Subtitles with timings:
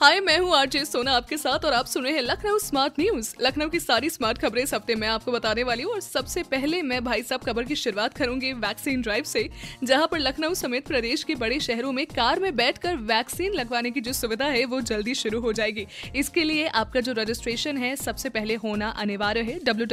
[0.00, 3.32] हाय, मैं हूँ आरजे सोना आपके साथ और आप सुन रहे हैं लखनऊ स्मार्ट न्यूज़।
[3.42, 6.80] लखनऊ की सारी स्मार्ट खबरें इस हफ़्ते मैं आपको बताने वाली हूँ और सबसे पहले
[6.82, 9.48] मैं भाई साहब खबर की शुरुआत करूँगी वैक्सीन ड्राइव से,
[9.84, 14.00] जहाँ पर लखनऊ समेत प्रदेश के बड़े शहरों में कार में बैठकर वैक्सीन लगवाने की
[14.00, 15.86] जो सुविधा है वो जल्दी शुरू हो जाएगी।
[16.16, 19.86] इसके लिए आपका जो रजिस्ट्रेशन है, सबसे पहले होना अनिवार्य है डब्ल्यू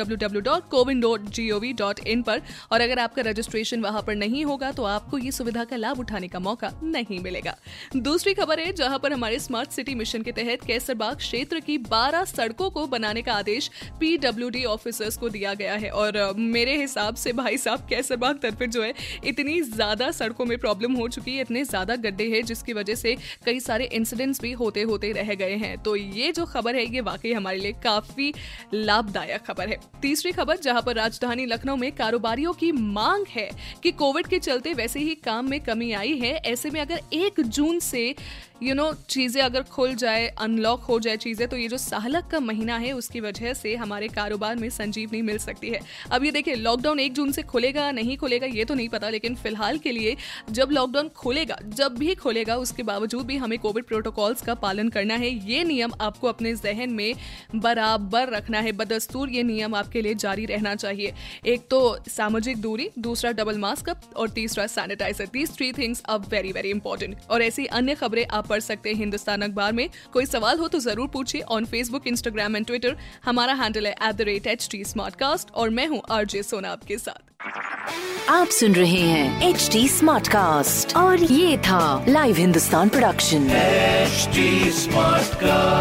[2.24, 6.00] पर। और अगर आपका रजिस्ट्रेशन वहाँ पर नहीं होगा तो आपको ये सुविधा का लाभ
[6.00, 7.56] उठाने का मौका नहीं मिलेगा।
[7.96, 12.24] दूसरी खबर है, जहाँ पर हमारे स्मार्ट सिटी मिशन के तहत कैसरबाग क्षेत्र की 12
[12.26, 17.34] सड़कों को बनाने का आदेश पीडब्ल्यूडी ऑफिसर्स को दिया गया है। और मेरे हिसाब से
[17.34, 18.94] भाई साहब, कैसरबाग तरफ़ जो है,
[19.26, 23.16] इतनी ज़्यादा सड़कों में प्रॉब्लम हो चुकी है, इतने ज़्यादा गड्ढे हैं, जिसकी वजह से
[23.46, 27.02] कई सारे इंसिडेंट्स भी होते होते रह गए हैं। तो ये जो खबर है, ये
[27.02, 28.34] वाकई हमारे लिए काफ़ी
[28.74, 33.50] लाभदायक खबर है। तीसरी खबर, जहाँ पर राजधानी लखनऊ में कारोबारियों की मांग है
[33.84, 37.42] कि कोविड के चलते वैसे ही काम में कमी आई है। ऐसे में अगर एक
[37.42, 38.14] जून से
[38.64, 42.40] यू नो चीज़ें अगर खुल जाए अनलॉक हो जाए चीज़ें तो ये जो साहलक का
[42.40, 45.80] महीना है, उसकी वजह से हमारे कारोबार में संजीवनी मिल सकती है।
[46.12, 49.36] अब ये देखिए लॉकडाउन एक जून से खुलेगा, नहीं खुलेगा, ये तो नहीं पता, लेकिन
[49.36, 50.16] फ़िलहाल के लिए
[50.52, 55.16] जब लॉकडाउन खुलेगा, जब भी खुलेगा, उसके बावजूद भी हमें कोविड प्रोटोकॉल्स का पालन करना
[55.16, 57.14] है। ये नियम आपको अपने जहन में
[57.56, 61.14] बराबर रखना है, बदस्तूर ये नियम आपके लिए जारी रहना चाहिए।
[61.46, 66.52] एक तो सामाजिक दूरी, दूसरा डबल मास्क और तीसरा sanitiser these three things are very
[66.52, 70.60] very important और ऐसी अन्य खबरें आप पढ़ सकते हैं हिंदुस्तान अखबार में। कोई सवाल
[70.60, 74.48] हो तो ज़रूर पूछिए on Facebook Instagram and Twitter हमारा हैंडल है at the rate
[74.48, 74.84] H T
[75.54, 77.32] और मैं हूँ आरजे सोना आपके साथ।
[78.30, 79.88] आप सुन रहे हैं एच टी
[80.98, 83.48] और ये था live Hindustan production
[84.74, 85.73] smart cast